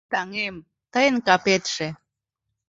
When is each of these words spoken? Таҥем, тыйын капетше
Таҥем, 0.11 0.55
тыйын 0.93 1.15
капетше 1.27 1.87